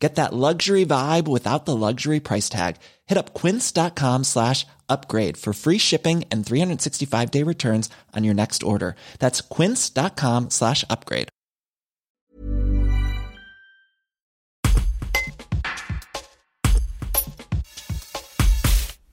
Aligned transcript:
Get 0.00 0.14
that 0.14 0.32
luxury 0.32 0.86
vibe 0.86 1.28
without 1.28 1.66
the 1.66 1.76
luxury 1.76 2.20
price 2.20 2.48
tag. 2.48 2.76
Hit 3.06 3.18
up 3.18 3.34
quince.com 3.34 4.24
slash 4.24 4.66
upgrade 4.88 5.36
for 5.36 5.52
free 5.52 5.78
shipping 5.78 6.24
and 6.32 6.44
365 6.44 7.30
day 7.30 7.44
returns 7.44 7.90
on 8.16 8.24
your 8.24 8.34
next 8.34 8.62
order. 8.62 8.96
That's 9.18 9.42
quince.com 9.42 10.48
slash 10.50 10.84
upgrade. 10.88 11.28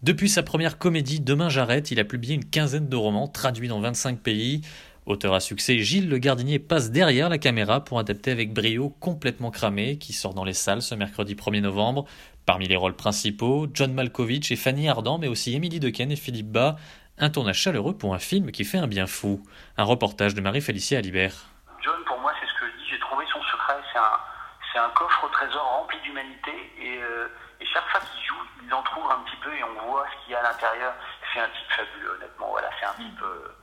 Depuis 0.03 0.29
sa 0.29 0.41
première 0.41 0.77
comédie 0.77 1.19
Demain 1.19 1.49
j'arrête, 1.49 1.91
il 1.91 1.99
a 1.99 2.05
publié 2.05 2.35
une 2.35 2.45
quinzaine 2.45 2.87
de 2.87 2.95
romans 2.95 3.27
traduits 3.27 3.67
dans 3.67 3.81
25 3.81 4.21
pays. 4.21 4.61
Auteur 5.07 5.33
à 5.33 5.39
succès, 5.39 5.79
Gilles 5.79 6.09
Le 6.09 6.17
Gardinier 6.17 6.59
passe 6.59 6.91
derrière 6.91 7.29
la 7.29 7.37
caméra 7.37 7.81
pour 7.81 7.97
adapter 7.97 8.29
avec 8.29 8.51
brio 8.51 8.89
Complètement 8.89 9.51
cramé, 9.51 9.97
qui 9.97 10.11
sort 10.11 10.33
dans 10.33 10.43
les 10.43 10.51
salles 10.51 10.81
ce 10.81 10.95
mercredi 10.95 11.33
1er 11.33 11.61
novembre. 11.61 12.03
Parmi 12.45 12.67
les 12.67 12.75
rôles 12.75 12.93
principaux, 12.93 13.67
John 13.73 13.93
Malkovich 13.93 14.51
et 14.51 14.57
Fanny 14.57 14.89
Ardant, 14.89 15.17
mais 15.17 15.29
aussi 15.29 15.55
Émilie 15.55 15.79
Dequesne 15.79 16.11
et 16.11 16.17
Philippe 16.17 16.51
Bas. 16.51 16.75
Un 17.17 17.29
tournage 17.29 17.55
chaleureux 17.55 17.97
pour 17.97 18.13
un 18.15 18.19
film 18.19 18.51
qui 18.51 18.65
fait 18.65 18.79
un 18.79 18.87
bien 18.87 19.07
fou. 19.07 19.41
Un 19.77 19.85
reportage 19.85 20.35
de 20.35 20.41
Marie-Félicie 20.41 20.97
Alibert. 20.97 21.35
John, 21.81 22.03
pour 22.05 22.19
moi, 22.19 22.33
c'est 22.41 22.47
ce 22.47 22.53
que 22.59 22.65
je 22.67 22.83
dis, 22.83 22.89
j'ai 22.89 22.99
trouvé 22.99 23.23
son 23.31 23.41
secret. 23.43 23.79
C'est 23.93 24.79
un, 24.79 24.89
coffre 24.89 25.23
au 25.23 25.29
trésor 25.29 25.63
rempli 25.63 25.97
d'humanité. 26.03 26.51
Et, 26.81 26.97
euh, 27.01 27.29
et 27.61 27.65
chaque 27.65 27.87
fois 27.91 28.01
qu'il 28.01 28.27
joue, 28.27 28.43
il 28.61 28.73
en 28.73 28.83
trouve 28.83 29.09
un 29.09 29.23
petit 29.23 29.37
peu 29.41 29.55
et 29.55 29.63
on 29.63 29.87
voit 29.87 30.05
ce 30.11 30.25
qu'il 30.25 30.33
y 30.33 30.35
a 30.35 30.39
à 30.41 30.51
l'intérieur. 30.51 30.93
C'est 31.33 31.39
un 31.39 31.47
type 31.47 31.71
fabuleux, 31.71 32.11
honnêtement. 32.17 32.49
Voilà, 32.51 32.67
c'est 32.77 32.87
un 32.87 33.07
type. 33.07 33.21
Euh, 33.23 33.55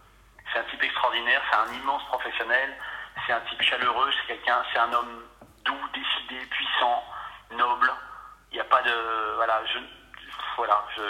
c'est 0.54 0.60
un 0.60 0.64
type 0.70 0.82
extraordinaire, 0.82 1.42
c'est 1.50 1.56
un 1.58 1.80
immense 1.80 2.04
professionnel, 2.04 2.70
c'est 3.26 3.32
un 3.32 3.40
type 3.40 3.60
chaleureux, 3.62 4.10
c'est 4.12 4.34
quelqu'un, 4.34 4.62
c'est 4.72 4.78
un 4.78 4.92
homme 4.92 5.22
doux, 5.64 5.80
décidé, 5.92 6.46
puissant, 6.46 7.02
noble. 7.52 7.90
Il 8.52 8.54
n'y 8.54 8.60
a 8.60 8.64
pas 8.64 8.82
de, 8.82 9.34
voilà, 9.36 9.60
je, 9.66 9.78
voilà, 10.56 10.84
je, 10.96 11.02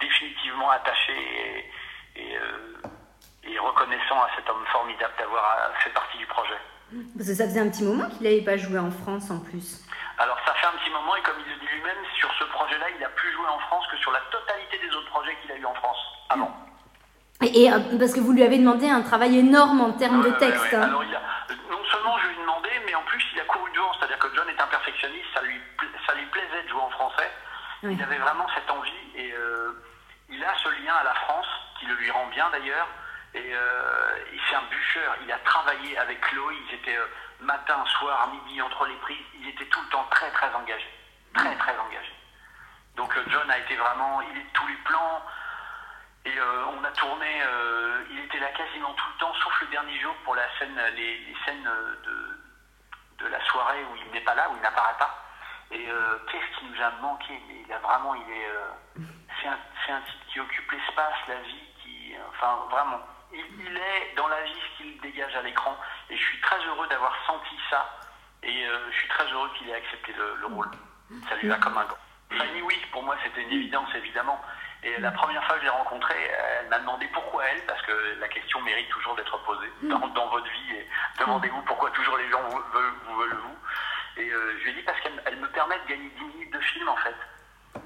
définitivement 0.00 0.70
attaché 0.70 1.70
et, 2.16 2.36
euh, 2.36 2.78
et, 3.44 3.58
reconnaissant 3.58 4.22
à 4.22 4.30
cet 4.34 4.48
homme 4.48 4.64
formidable 4.72 5.12
d'avoir 5.18 5.44
fait 5.80 5.90
partie 5.90 6.16
du 6.18 6.26
projet. 6.26 6.56
Parce 7.16 7.28
que 7.28 7.34
ça 7.34 7.44
faisait 7.44 7.60
un 7.60 7.68
petit 7.68 7.84
moment 7.84 8.08
qu'il 8.08 8.22
n'avait 8.22 8.44
pas 8.44 8.56
joué 8.56 8.78
en 8.78 8.90
France 8.90 9.30
en 9.30 9.40
plus. 9.40 9.84
Alors 10.18 10.38
ça 10.46 10.54
fait 10.54 10.66
un 10.66 10.78
petit 10.78 10.90
moment 10.90 11.14
et 11.16 11.22
comme 11.22 11.36
il 11.44 11.52
le 11.52 11.58
dit 11.58 11.66
lui-même, 11.66 11.98
sur 12.14 12.32
ce 12.38 12.44
projet-là, 12.44 12.86
il 12.94 13.00
n'a 13.00 13.08
plus 13.10 13.30
joué 13.32 13.46
en 13.46 13.58
France 13.58 13.86
que 13.88 13.98
sur 13.98 14.12
la 14.12 14.20
totalité 14.30 14.78
des 14.78 14.88
autres 14.94 15.10
projets 15.10 15.36
qu'il 15.42 15.52
a 15.52 15.56
eu 15.56 15.64
en 15.66 15.74
France 15.74 15.98
avant. 16.30 16.56
Et, 17.42 17.70
euh, 17.70 17.78
parce 17.98 18.14
que 18.14 18.20
vous 18.20 18.32
lui 18.32 18.42
avez 18.42 18.58
demandé 18.58 18.88
un 18.88 19.02
travail 19.02 19.38
énorme 19.38 19.80
en 19.80 19.92
termes 19.92 20.22
de 20.22 20.30
texte. 20.30 20.72
Hein. 20.72 20.82
Alors, 20.82 21.04
il 21.04 21.14
a, 21.14 21.20
non 21.70 21.84
seulement 21.90 22.16
je 22.18 22.28
lui 22.28 22.34
ai 22.34 22.40
demandé, 22.40 22.70
mais 22.86 22.94
en 22.94 23.02
plus 23.02 23.22
il 23.34 23.40
a 23.40 23.44
couru 23.44 23.70
devant. 23.72 23.92
C'est-à-dire 23.98 24.18
que 24.18 24.28
John 24.34 24.48
est 24.48 24.60
un 24.60 24.66
perfectionniste, 24.66 25.26
ça 25.34 25.42
lui, 25.42 25.60
ça 26.06 26.14
lui 26.14 26.26
plaisait 26.26 26.62
de 26.64 26.68
jouer 26.68 26.80
en 26.80 26.90
français. 26.90 27.30
Il 27.82 28.02
avait 28.02 28.18
vraiment 28.18 28.46
cette 28.54 28.70
envie 28.70 28.90
et 29.14 29.32
euh, 29.32 29.70
il 30.30 30.42
a 30.42 30.54
ce 30.56 30.68
lien 30.82 30.94
à 30.94 31.04
la 31.04 31.14
France 31.14 31.46
qui 31.78 31.86
le 31.86 31.94
lui 31.94 32.10
rend 32.10 32.26
bien 32.28 32.48
d'ailleurs. 32.50 32.88
Et 33.34 33.54
euh, 33.54 34.16
c'est 34.48 34.56
un 34.56 34.62
bûcheur. 34.70 35.16
Il 35.24 35.30
a 35.30 35.38
travaillé 35.38 35.96
avec 35.98 36.20
Chloé. 36.22 36.54
Ils 36.68 36.74
étaient 36.76 36.98
matin, 37.40 37.84
soir, 37.98 38.28
midi, 38.32 38.62
entre 38.62 38.86
les 38.86 38.96
prises. 38.96 39.26
Ils 39.38 39.48
étaient 39.50 39.66
tout 39.66 39.80
le 39.82 39.88
temps 39.88 40.06
très 40.10 40.30
très 40.30 40.52
engagés. 40.54 40.94
Très 41.34 41.54
très 41.56 41.78
engagés. 41.78 42.16
Donc 42.96 43.14
John 43.28 43.50
a 43.50 43.58
été 43.58 43.76
vraiment. 43.76 44.22
Il 44.22 44.38
est 44.38 44.46
tous 44.54 44.66
les 44.66 44.78
plans. 44.84 45.22
Et 46.26 46.38
euh, 46.38 46.64
on 46.76 46.82
a 46.82 46.90
tourné, 46.90 47.40
euh, 47.40 48.02
il 48.10 48.18
était 48.18 48.40
là 48.40 48.48
quasiment 48.48 48.92
tout 48.94 49.06
le 49.14 49.20
temps, 49.20 49.32
sauf 49.44 49.60
le 49.60 49.68
dernier 49.68 49.96
jour 50.00 50.12
pour 50.24 50.34
la 50.34 50.42
scène, 50.58 50.76
les, 50.96 51.36
scènes 51.44 51.62
de, 51.62 53.24
de, 53.24 53.30
la 53.30 53.40
soirée 53.44 53.84
où 53.84 53.96
il 53.96 54.10
n'est 54.10 54.24
pas 54.24 54.34
là, 54.34 54.50
où 54.50 54.56
il 54.56 54.60
n'apparaît 54.60 54.98
pas. 54.98 55.22
Et 55.70 55.88
euh, 55.88 56.18
qu'est-ce 56.28 56.58
qui 56.58 56.64
nous 56.66 56.82
a 56.82 56.90
manqué? 57.00 57.40
Il 57.48 57.72
a 57.72 57.78
vraiment, 57.78 58.16
il 58.16 58.28
est, 58.28 58.48
c'est 59.40 59.46
un, 59.46 59.58
un, 59.94 60.00
type 60.00 60.26
qui 60.32 60.40
occupe 60.40 60.68
l'espace, 60.72 61.14
la 61.28 61.40
vie, 61.42 61.64
qui, 61.80 62.14
enfin 62.30 62.58
vraiment, 62.70 63.00
il, 63.32 63.76
est 63.76 64.14
dans 64.16 64.26
la 64.26 64.42
vie 64.42 64.52
ce 64.52 64.82
qu'il 64.82 65.00
dégage 65.00 65.34
à 65.36 65.42
l'écran. 65.42 65.76
Et 66.10 66.16
je 66.16 66.24
suis 66.24 66.40
très 66.40 66.58
heureux 66.66 66.88
d'avoir 66.88 67.14
senti 67.24 67.54
ça. 67.70 67.88
Et 68.42 68.66
je 68.90 68.96
suis 68.98 69.08
très 69.08 69.30
heureux 69.32 69.50
qu'il 69.56 69.68
ait 69.70 69.76
accepté 69.76 70.12
le, 70.12 70.36
le, 70.40 70.46
rôle. 70.46 70.70
Ça 71.28 71.36
lui 71.36 71.48
va 71.48 71.56
comme 71.56 71.78
un 71.78 71.84
gant. 71.84 71.98
Fanny, 72.30 72.62
oui, 72.62 72.74
pour 72.90 73.04
moi 73.04 73.16
c'était 73.22 73.42
une 73.42 73.52
évidence 73.52 73.88
évidemment. 73.94 74.40
Et 74.82 75.00
la 75.00 75.10
première 75.10 75.44
fois 75.44 75.54
que 75.54 75.60
je 75.60 75.64
l'ai 75.64 75.70
rencontrée, 75.70 76.30
elle 76.60 76.68
m'a 76.68 76.78
demandé 76.78 77.08
pourquoi 77.12 77.44
elle, 77.46 77.62
parce 77.66 77.80
que 77.82 77.92
la 78.20 78.28
question 78.28 78.60
mérite 78.62 78.88
toujours 78.88 79.16
d'être 79.16 79.36
posée 79.44 79.72
mm. 79.82 79.88
dans, 79.88 80.28
votre 80.28 80.50
vie. 80.50 80.76
Et 80.76 80.86
demandez-vous 81.18 81.62
pourquoi 81.62 81.90
toujours 81.90 82.16
les 82.16 82.28
gens 82.30 82.42
vous 82.48 82.62
veulent 83.18 83.34
vous. 83.34 83.56
Et 84.18 84.30
euh, 84.30 84.58
je 84.58 84.64
lui 84.64 84.70
ai 84.70 84.74
dit 84.74 84.82
parce 84.82 85.00
qu'elle 85.00 85.36
me 85.36 85.48
permet 85.48 85.78
de 85.80 85.88
gagner 85.88 86.08
10 86.08 86.24
minutes 86.24 86.52
de 86.52 86.60
film 86.60 86.88
en 86.88 86.96
fait. 86.96 87.16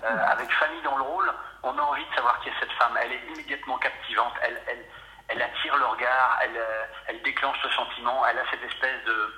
Euh, 0.04 0.26
avec 0.28 0.50
Fanny 0.52 0.80
dans 0.82 0.96
le 0.96 1.02
rôle, 1.02 1.32
on 1.62 1.76
a 1.76 1.82
envie 1.82 2.04
de 2.04 2.14
savoir 2.14 2.38
qui 2.40 2.48
est 2.48 2.60
cette 2.60 2.72
femme. 2.72 2.96
Elle 3.02 3.12
est 3.12 3.22
immédiatement 3.32 3.78
captivante. 3.78 4.34
Elle, 4.42 4.60
elle, 4.68 4.84
elle 5.28 5.42
attire 5.42 5.76
le 5.76 5.86
regard, 5.86 6.38
elle, 6.42 6.56
euh, 6.56 6.84
elle 7.08 7.22
déclenche 7.22 7.62
le 7.62 7.70
sentiment. 7.70 8.24
Elle 8.26 8.38
a 8.38 8.50
cette 8.50 8.62
espèce 8.62 9.04
de, 9.04 9.34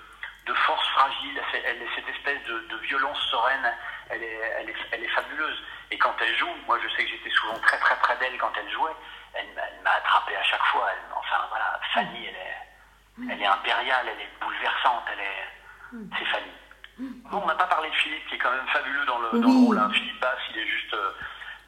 de 0.47 0.55
force 0.55 0.87
fragile, 0.89 1.41
elle 1.65 1.83
a 1.83 1.95
cette 1.95 2.09
espèce 2.09 2.43
de, 2.45 2.59
de 2.69 2.77
violence 2.79 3.19
sereine. 3.31 3.73
Elle 4.11 4.23
est, 4.23 4.41
elle, 4.59 4.71
est, 4.71 4.77
elle 4.93 5.05
est 5.05 5.09
fabuleuse. 5.09 5.63
Et 5.91 5.99
quand 5.99 6.15
elle 6.21 6.37
joue, 6.37 6.51
moi 6.67 6.79
je 6.83 6.89
sais 6.95 7.05
que 7.05 7.11
j'étais 7.11 7.31
souvent 7.31 7.59
très 7.61 7.79
très 7.79 7.97
près 7.97 8.17
d'elle 8.19 8.37
quand 8.39 8.53
elle 8.59 8.71
jouait, 8.71 8.97
elle, 9.35 9.47
m'a 9.83 9.91
attrapé 9.91 10.37
à 10.37 10.43
chaque 10.43 10.65
fois. 10.65 10.89
enfin 11.15 11.47
voilà, 11.51 11.81
Fanny, 11.93 12.27
elle 12.27 12.35
est, 12.35 13.33
elle 13.33 13.43
est 13.43 13.47
impériale, 13.47 14.07
elle 14.09 14.21
est 14.21 14.31
bouleversante, 14.41 15.05
elle 15.13 15.21
est, 15.21 16.09
c'est 16.19 16.25
Fanny. 16.27 16.53
Bon, 16.99 17.41
on 17.43 17.47
n'a 17.47 17.55
pas 17.55 17.67
parlé 17.67 17.89
de 17.89 17.95
Philippe 17.95 18.27
qui 18.29 18.35
est 18.35 18.39
quand 18.39 18.51
même 18.51 18.67
fabuleux 18.69 19.05
dans 19.07 19.19
le, 19.19 19.29
rôle. 19.47 19.79
Hein. 19.79 19.91
Philippe 19.93 20.21
Bass, 20.21 20.39
il 20.51 20.59
est 20.59 20.67
juste. 20.67 20.95
Euh, 20.95 21.11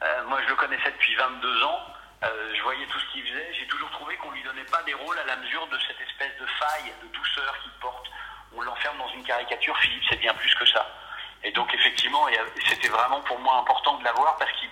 euh, 0.03 0.25
moi 0.29 0.41
je 0.43 0.49
le 0.49 0.57
connaissais 0.57 0.91
depuis 0.91 1.15
22 1.15 1.65
ans. 1.65 1.81
Euh, 2.25 2.55
je 2.55 2.63
voyais 2.63 2.87
tout 2.87 2.99
ce 2.99 3.13
qu'il 3.13 3.23
faisait. 3.23 3.53
J'ai 3.53 3.67
toujours 3.67 3.91
trouvé 3.91 4.17
qu'on 4.17 4.31
lui 4.31 4.43
donnait 4.43 4.65
pas 4.65 4.83
des 4.83 4.95
rôles 4.95 5.19
à 5.19 5.25
la 5.25 5.37
mesure 5.37 5.67
de 5.69 5.79
cette 5.87 6.01
espèce 6.01 6.37
de 6.41 6.47
faille, 6.47 6.93
de 7.03 7.09
douceur 7.09 7.59
qu'il 7.63 7.73
porte. 7.81 8.07
On 8.57 8.63
l'enferme 8.63 8.99
dans 8.99 9.09
une 9.09 9.25
caricature. 9.25 9.77
Philippe, 9.79 10.05
c'est 10.09 10.21
bien 10.21 10.35
plus 10.35 10.55
que 10.55 10.67
ça. 10.67 10.87
Et 11.45 11.53
donc 11.53 11.73
effectivement, 11.75 12.27
c'était 12.69 12.89
vraiment 12.89 13.21
pour 13.21 13.39
moi 13.39 13.59
important 13.59 13.99
de 13.99 14.05
l'avoir 14.05 14.37
parce 14.39 14.51
qu'il 14.53 14.71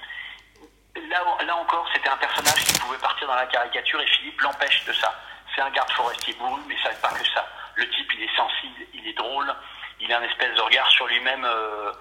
là, 1.08 1.22
là 1.44 1.56
encore, 1.56 1.86
c'était 1.92 2.08
un 2.08 2.16
personnage 2.16 2.64
qui 2.64 2.78
pouvait 2.80 2.98
partir 2.98 3.28
dans 3.28 3.34
la 3.34 3.46
caricature 3.46 4.00
et 4.00 4.06
Philippe 4.06 4.40
l'empêche 4.40 4.84
de 4.86 4.92
ça. 4.94 5.14
C'est 5.54 5.60
un 5.60 5.70
garde 5.70 5.90
forestier 5.90 6.34
bourru, 6.34 6.60
mais 6.66 6.76
ça 6.82 6.90
n'est 6.90 7.00
pas 7.00 7.10
que 7.10 7.26
ça. 7.28 7.46
Le 7.74 7.88
type, 7.90 8.10
il 8.14 8.22
est 8.22 8.36
sensible, 8.36 8.86
il 8.94 9.06
est 9.06 9.12
drôle, 9.12 9.54
il 10.00 10.10
a 10.12 10.18
un 10.18 10.22
espèce 10.22 10.54
de 10.54 10.60
regard 10.62 10.88
sur 10.90 11.06
lui-même 11.06 11.44
euh, 11.44 11.92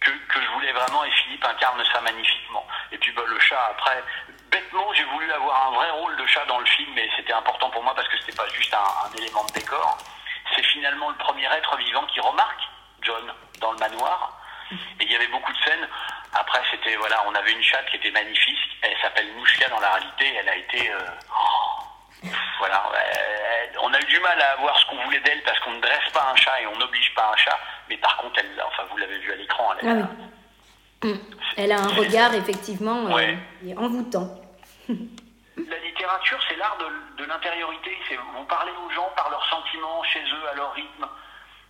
que, 0.00 0.10
que, 0.10 0.40
je 0.40 0.48
voulais 0.50 0.72
vraiment 0.72 1.04
et 1.04 1.10
Philippe 1.12 1.44
incarne 1.44 1.82
ça 1.92 2.00
magnifiquement. 2.00 2.66
Et 2.90 2.98
puis 2.98 3.12
bah, 3.12 3.22
le 3.24 3.38
chat, 3.38 3.68
après, 3.70 4.02
bêtement, 4.50 4.92
j'ai 4.94 5.04
voulu 5.04 5.30
avoir 5.32 5.68
un 5.68 5.74
vrai 5.76 5.90
rôle 5.90 6.16
de 6.16 6.26
chat 6.26 6.44
dans 6.46 6.58
le 6.58 6.66
film, 6.66 6.90
mais 6.94 7.08
c'était 7.16 7.32
important 7.32 7.70
pour 7.70 7.84
moi 7.84 7.94
parce 7.94 8.08
que 8.08 8.18
c'était 8.18 8.36
pas 8.36 8.48
juste 8.48 8.74
un 8.74 9.16
élément 9.16 9.44
de 9.44 9.52
décor. 9.52 9.96
C'est 10.56 10.64
finalement 10.64 11.10
le 11.10 11.16
premier 11.16 11.46
être 11.46 11.76
vivant 11.76 12.04
qui 12.06 12.18
remarque 12.18 12.62
John 13.06 13.32
dans 13.60 13.72
le 13.72 13.78
manoir. 13.78 14.36
Et 15.00 15.04
il 15.04 15.12
y 15.12 15.14
avait 15.14 15.28
beaucoup 15.28 15.52
de 15.52 15.58
scènes. 15.58 15.88
Après, 16.34 16.60
c'était 16.70 16.96
voilà, 16.96 17.22
on 17.28 17.34
avait 17.34 17.52
une 17.52 17.62
chatte 17.62 17.86
qui 17.90 17.96
était 17.96 18.10
magnifique. 18.10 18.58
Elle 18.82 18.96
s'appelle 19.00 19.32
Mouchka 19.36 19.68
dans 19.68 19.80
la 19.80 19.94
réalité. 19.94 20.34
Elle 20.40 20.48
a 20.48 20.56
été 20.56 20.90
euh, 20.90 22.28
voilà. 22.58 22.82
on 23.82 23.92
a 23.92 24.00
eu 24.00 24.04
du 24.04 24.18
mal 24.20 24.40
à 24.40 24.52
avoir 24.52 24.76
ce 24.78 24.86
qu'on 24.86 25.02
voulait 25.04 25.20
d'elle 25.20 25.42
parce 25.44 25.58
qu'on 25.60 25.72
ne 25.72 25.80
dresse 25.80 26.10
pas 26.12 26.32
un 26.32 26.36
chat 26.36 26.60
et 26.60 26.66
on 26.66 26.76
n'oblige 26.78 27.14
pas 27.14 27.30
un 27.32 27.36
chat. 27.36 27.58
Mais 27.88 27.96
par 27.98 28.16
contre, 28.16 28.40
elle, 28.40 28.62
enfin, 28.66 28.82
vous 28.90 28.96
l'avez 28.96 29.18
vu 29.18 29.32
à 29.32 29.36
l'écran. 29.36 29.72
Elle, 29.80 30.08
ah 31.04 31.08
elle, 31.56 31.72
a 31.72 31.78
un 31.78 31.88
regard 31.88 32.34
effectivement 32.34 33.16
euh, 33.16 33.34
envoûtant. 33.76 34.40
La 34.88 35.78
littérature, 35.78 36.38
c'est 36.48 36.56
l'art 36.56 36.76
de, 36.78 37.22
de 37.22 37.28
l'intériorité. 37.28 37.96
Vous 38.36 38.44
parlez 38.44 38.72
aux 38.72 38.90
gens 38.90 39.10
par 39.16 39.30
leurs 39.30 39.44
sentiments, 39.48 40.02
chez 40.04 40.20
eux, 40.20 40.48
à 40.52 40.54
leur 40.54 40.72
rythme. 40.74 41.06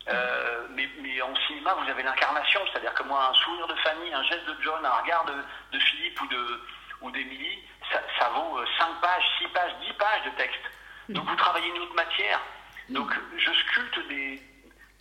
Euh, 0.08 0.67
mais, 0.70 0.88
mais, 1.00 1.20
en 1.20 1.35
cinéma, 1.47 1.75
vous 1.75 1.91
avez 1.91 2.03
l'incarnation, 2.03 2.61
c'est-à-dire 2.70 2.94
que 2.94 3.03
moi, 3.03 3.29
un 3.31 3.35
sourire 3.35 3.67
de 3.67 3.75
Fanny, 3.76 4.12
un 4.14 4.23
geste 4.23 4.47
de 4.47 4.56
John, 4.62 4.85
un 4.85 5.03
regard 5.03 5.25
de, 5.25 5.35
de 5.73 5.79
Philippe 5.81 6.20
ou 6.20 6.26
de 6.29 6.61
ou 7.03 7.11
d'Émilie, 7.11 7.62
ça, 7.93 8.00
ça, 8.19 8.29
vaut 8.31 8.58
5 8.79 8.85
euh, 8.85 8.94
pages, 9.03 9.25
6 9.38 9.49
pages, 9.49 9.73
10 9.87 9.93
pages 9.94 10.25
de 10.25 10.31
texte. 10.31 10.62
Donc 11.11 11.29
vous 11.29 11.37
travaillez 11.37 11.69
une 11.69 11.79
autre 11.82 11.94
matière. 11.94 12.41
Donc 12.88 13.12
je 13.37 13.53
sculpte 13.53 14.08
des, 14.08 14.41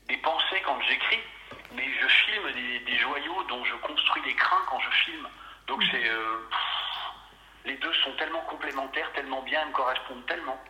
des 0.07 0.17
pensées 0.17 0.61
quand 0.65 0.79
j'écris, 0.81 1.21
mais 1.73 1.87
je 2.01 2.07
filme 2.07 2.51
des, 2.51 2.79
des, 2.79 2.97
joyaux 2.97 3.43
dont 3.47 3.63
je 3.63 3.75
construis 3.75 4.21
l'écran 4.25 4.57
quand 4.69 4.79
je 4.79 4.89
filme. 5.05 5.27
Donc 5.67 5.83
c'est 5.91 6.09
euh, 6.09 6.49
les 7.65 7.77
deux 7.77 7.93
sont 8.03 8.11
tellement 8.13 8.41
complémentaires, 8.41 9.11
tellement 9.13 9.41
bien, 9.43 9.65
me 9.65 9.71
correspondent 9.71 10.25
tellement. 10.25 10.61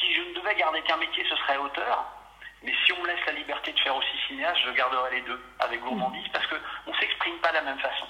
Si 0.00 0.14
je 0.14 0.20
ne 0.20 0.82
qu'un 0.82 0.96
métier, 0.96 1.24
ce 1.28 1.36
serait 1.36 1.56
auteur. 1.56 2.15
Mais 2.64 2.72
si 2.84 2.92
on 2.92 3.02
me 3.02 3.06
laisse 3.06 3.24
la 3.26 3.32
liberté 3.32 3.72
de 3.72 3.78
faire 3.78 3.96
aussi 3.96 4.16
cinéaste, 4.28 4.58
je 4.66 4.70
garderai 4.72 5.16
les 5.16 5.22
deux 5.22 5.40
avec 5.60 5.80
gourmandise 5.80 6.26
parce 6.32 6.46
qu'on 6.46 6.90
ne 6.90 6.96
s'exprime 6.96 7.36
pas 7.42 7.50
de 7.50 7.54
la 7.54 7.62
même 7.62 7.78
façon. 7.78 8.06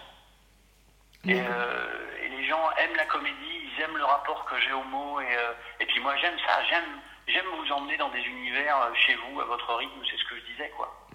Et, 1.29 1.41
euh, 1.41 2.25
et, 2.25 2.29
les 2.29 2.47
gens 2.47 2.71
aiment 2.79 2.97
la 2.97 3.07
comédie, 3.07 3.35
ils 3.65 3.83
aiment 3.83 3.97
le 3.97 4.05
rapport 4.05 4.45
que 4.45 4.55
j'ai 4.61 4.73
aux 4.73 4.85
mots. 4.85 5.21
Et, 5.21 5.25
euh, 5.25 5.53
et 5.81 5.87
puis 5.87 6.01
moi, 6.01 6.15
j'aime 6.21 6.39
ça. 6.47 6.63
J'aime, 6.71 6.85
j'aime 7.27 7.47
vous 7.59 7.73
emmener 7.73 7.97
dans 7.97 8.11
des 8.11 8.21
univers 8.21 8.77
euh, 8.77 8.95
chez 8.95 9.17
vous, 9.17 9.41
à 9.41 9.45
votre 9.45 9.75
rythme. 9.75 10.01
C'est 10.09 10.17
ce 10.17 10.25
que 10.25 10.37
je 10.37 10.53
disais, 10.53 10.71
quoi. 10.77 11.09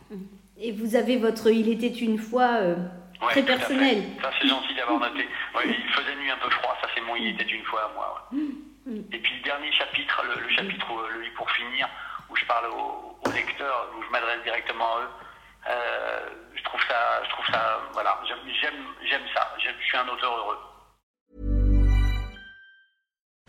Et 0.57 0.73
vous 0.73 0.95
avez 0.95 1.17
votre 1.17 1.49
Il 1.49 1.69
était 1.69 1.87
une 1.87 2.17
fois 2.17 2.57
euh, 2.59 2.75
très 3.21 3.43
personnel. 3.43 4.03
Ça, 4.21 4.31
c'est 4.39 4.47
gentil 4.47 4.75
d'avoir 4.75 4.99
noté. 4.99 5.27
Ouais, 5.55 5.63
il 5.65 5.93
faisait 5.93 6.15
nuit 6.15 6.29
un 6.29 6.37
peu 6.37 6.49
froid. 6.49 6.77
Ça, 6.81 6.89
c'est 6.93 7.01
mon 7.01 7.15
Il 7.15 7.29
était 7.29 7.49
une 7.49 7.63
fois 7.63 7.85
à 7.85 7.93
moi. 7.93 8.29
Ouais. 8.33 8.99
Et 9.13 9.19
puis 9.19 9.35
le 9.37 9.43
dernier 9.43 9.71
chapitre, 9.71 10.23
le, 10.25 10.41
le 10.41 10.49
chapitre, 10.49 10.87
le 11.13 11.21
lit 11.21 11.29
pour 11.31 11.49
finir, 11.51 11.87
où 12.31 12.35
je 12.35 12.45
parle 12.45 12.67
aux, 12.67 13.17
aux 13.25 13.31
lecteurs, 13.31 13.89
où 13.97 14.03
je 14.03 14.09
m'adresse 14.09 14.43
directement 14.43 14.97
à 14.97 15.01
eux. 15.01 15.09
Euh, 15.69 16.19
je 16.55 16.63
trouve 16.63 16.81
ça, 16.87 17.23
je 17.23 17.29
trouve 17.29 17.45
ça, 17.51 17.79
voilà, 17.93 18.19
j'aime, 18.27 19.21
ça. 19.33 19.53
Je 19.57 19.85
suis 19.85 19.97
un 19.97 20.07
auteur 20.07 20.35
heureux. 20.35 20.57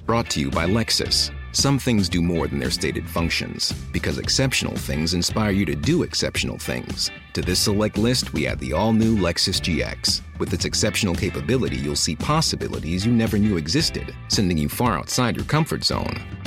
Brought 0.04 0.28
to 0.30 0.40
you 0.40 0.50
by 0.50 0.66
Lexus. 0.66 1.30
Some 1.52 1.78
things 1.78 2.08
do 2.08 2.20
more 2.20 2.48
than 2.48 2.58
their 2.58 2.70
stated 2.70 3.08
functions, 3.08 3.72
because 3.92 4.18
exceptional 4.18 4.74
things 4.74 5.14
inspire 5.14 5.52
you 5.52 5.64
to 5.66 5.76
do 5.76 6.02
exceptional 6.02 6.58
things. 6.58 7.10
To 7.34 7.40
this 7.40 7.60
select 7.60 7.98
list, 7.98 8.32
we 8.32 8.46
add 8.46 8.58
the 8.58 8.72
all 8.72 8.92
new 8.92 9.16
Lexus 9.16 9.60
GX. 9.60 10.22
With 10.38 10.52
its 10.52 10.64
exceptional 10.64 11.14
capability, 11.14 11.76
you'll 11.76 11.94
see 11.94 12.16
possibilities 12.16 13.06
you 13.06 13.12
never 13.12 13.38
knew 13.38 13.58
existed, 13.58 14.14
sending 14.28 14.58
you 14.58 14.68
far 14.68 14.98
outside 14.98 15.36
your 15.36 15.44
comfort 15.44 15.84
zone. 15.84 16.41